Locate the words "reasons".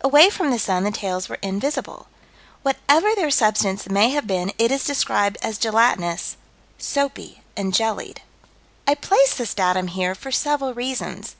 10.72-11.34